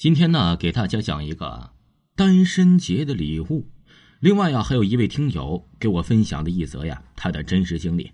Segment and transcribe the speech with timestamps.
[0.00, 1.74] 今天呢，给大家讲一个
[2.16, 3.68] 单身节的礼物。
[4.18, 8.10] 另外呀，还有一位听友给我分享的一则呀，他的真实经历。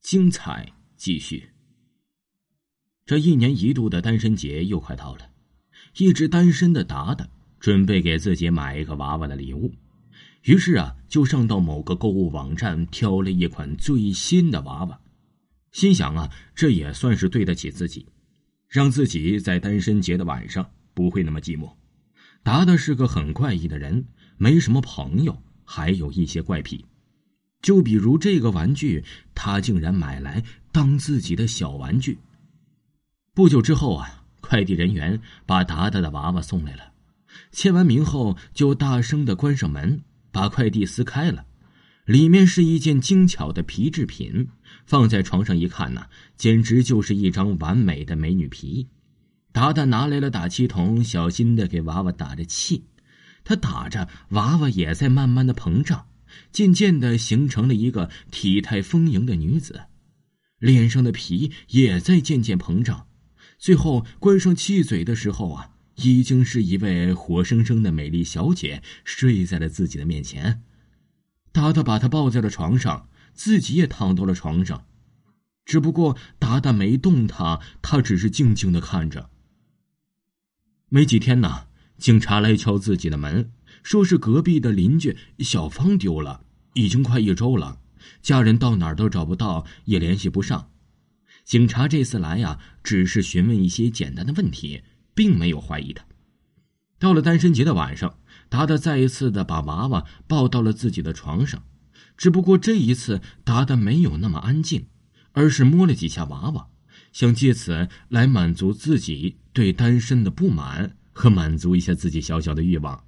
[0.00, 1.50] 精彩继续。
[3.04, 5.28] 这一年一度的单身节又快到了，
[5.98, 7.28] 一直单身的达达
[7.60, 9.74] 准备给自己买一个娃娃的礼物，
[10.44, 14.98] 于是啊，就上到某个购物网站挑了一款最新的娃娃，
[15.72, 18.06] 心想啊，这也算是对得起自己，
[18.66, 20.66] 让自己在单身节的晚上。
[20.96, 21.70] 不会那么寂寞。
[22.42, 24.02] 达达是个很怪异的人，
[24.38, 26.82] 没什么朋友，还有一些怪癖。
[27.60, 29.04] 就比如这个玩具，
[29.34, 30.42] 他竟然买来
[30.72, 32.16] 当自己的小玩具。
[33.34, 36.92] 不久之后啊，快递人员把达达的娃娃送来了。
[37.52, 41.44] 签完名后，就大声的关上门，把快递撕开了。
[42.06, 44.48] 里面是一件精巧的皮制品，
[44.86, 46.06] 放在床上一看呢，
[46.36, 48.86] 简直就是一张完美的美女皮。
[49.56, 52.84] 达达拿来了打气筒，小心的给娃娃打着气。
[53.42, 56.08] 他打着，娃娃也在慢慢的膨胀，
[56.52, 59.84] 渐渐的形成了一个体态丰盈的女子，
[60.58, 63.06] 脸上的皮也在渐渐膨胀。
[63.56, 70.62] 最后关上气嘴的时候啊，已经是一位活生生的美丽小姐睡在了自己的面前。
[71.50, 74.84] 达达把她抱在了床上，自己也躺到了床上，
[75.64, 79.30] 只不过达达没动她，她只是静静的看着。
[80.88, 81.66] 没几天呢，
[81.98, 83.50] 警察来敲自己的门，
[83.82, 86.42] 说是隔壁的邻居小芳丢了，
[86.74, 87.80] 已经快一周了，
[88.22, 90.70] 家人到哪儿都找不到，也联系不上。
[91.44, 96.04] 警察这次来呀，只是询问一些简单的问题，并没有怀疑他。
[97.00, 101.64] 到了单身节的晚上，达达再一次的把娃娃抱到了自己的床上，
[102.16, 104.86] 只不过这一次达达没有那么安静，
[105.32, 106.68] 而是摸了几下娃娃。
[107.16, 113.04] 想借此来满足自己对单身的不满和满足一下自己小小的欲望，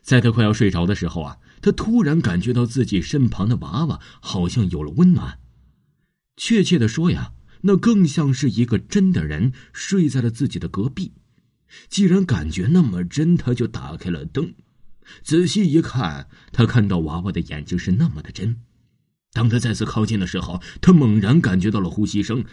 [0.00, 5.38] 在他快要睡着的时候啊，他突然感觉到自己身旁的娃娃好像有了温暖。
[6.34, 7.32] 确切的说呀，
[7.64, 11.12] 那更像是一个真的人睡在了自己的隔壁。
[11.90, 14.54] 既然感觉那么真，他就打开了灯，
[15.22, 18.56] 仔细一看，他看到娃娃的眼睛是那么的真。
[19.34, 22.46] 当他再次靠近的时候，他猛然感觉到了呼吸声。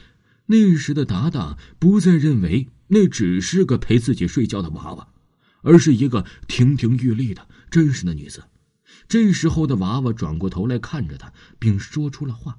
[0.52, 5.08] 那时的达达不再认为那只是个陪自己睡觉的娃娃，
[5.62, 8.44] 而是一个亭亭玉立的真实的女子。
[9.08, 12.58] 这时候的娃娃转过头来看着他，并说出了话。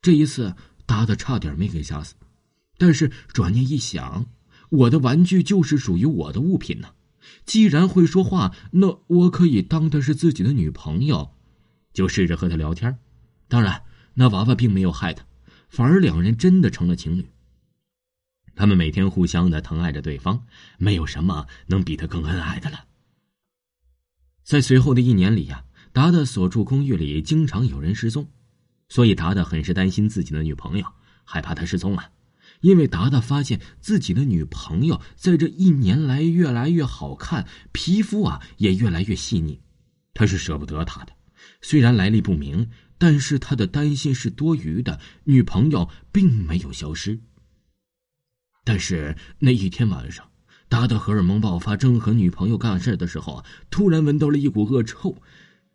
[0.00, 0.54] 这一次，
[0.86, 2.14] 达达差点没给吓死。
[2.78, 4.24] 但是转念一想，
[4.70, 6.88] 我的玩具就是属于我的物品呢。
[7.44, 11.32] 既然会说话，那我可以当她是自己的女朋友，
[11.92, 12.98] 就试着和她聊天。
[13.46, 13.82] 当然，
[14.14, 15.22] 那娃娃并没有害他。
[15.70, 17.24] 反而两人真的成了情侣。
[18.56, 20.44] 他们每天互相的疼爱着对方，
[20.76, 22.84] 没有什么能比他更恩爱的了。
[24.42, 28.28] 在随后的一年里呀，达达所住公寓里经常有人失踪，
[28.88, 30.86] 所以达达很是担心自己的女朋友，
[31.24, 32.10] 害怕她失踪了。
[32.60, 39.60] 因为达达发现自己的女朋友在这一年来越来越好看，皮肤啊也越来越细腻，
[40.12, 41.12] 他是舍不得她的。
[41.62, 42.68] 虽然来历不明。
[43.00, 47.18] 但是他的担心是多余的，女朋友并没有消失。
[48.62, 50.28] 但是那一天晚上，
[50.68, 55.16] 达达荷尔蒙爆发，正和女朋友干事的时候，突然闻到了一股恶臭，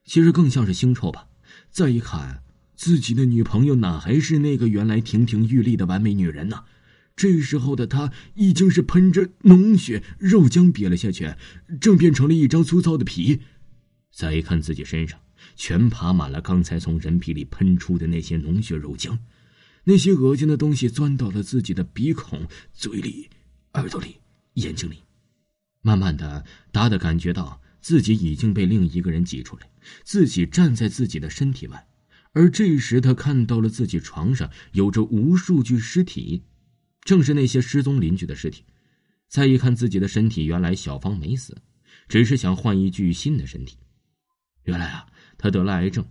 [0.06, 1.28] 其实更像是腥臭吧。
[1.72, 2.44] 再一看，
[2.76, 6.66] 自己的女朋友哪还是那个原来亭亭玉立的完美女人呢？
[7.16, 11.34] 这时候的她已经是喷着脓血，肉浆瘪了下去，
[11.82, 13.42] 正变成了一张粗糙的皮。
[14.14, 15.20] 再一看自己身上。
[15.56, 19.18] 全爬满了刚才从人皮里喷出的那些脓血肉浆，
[19.86, 23.30] 那些恶心的东西钻到了自己的鼻孔、嘴里、
[23.74, 24.16] 耳朵里、
[24.56, 24.98] 眼睛里。
[25.82, 29.70] 慢慢的，达达感觉到自己已经被另一个人挤出来，
[30.04, 31.88] 自己站在自己的身体外。
[32.32, 36.44] 而这时，他看到了自己床上有着无数具尸体，
[37.02, 38.66] 正是那些失踪邻居的尸体。
[39.30, 41.56] 再一看自己的身体，原来小芳没死，
[42.10, 43.78] 只是想换一具新的身体。
[44.66, 45.08] 原来啊。
[45.38, 46.06] 他得了癌症，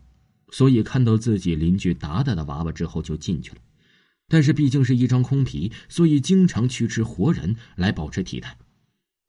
[0.51, 3.56] 所以看到自己邻居达达的娃娃之后就进去了。
[4.29, 8.56] 但是毕竟是一张空皮，所以经常去吃活人来保持体态。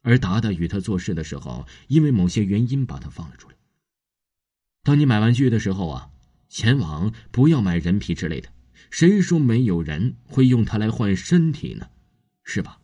[0.03, 3.55] 而达达与他做事的时候，因为某些原因把他放了出来。
[4.83, 6.09] 当你买玩具的时候啊，
[6.49, 8.49] 前往不要买人皮之类的。
[8.91, 11.87] 谁说没有人会用它来换身体呢？
[12.43, 12.79] 是吧？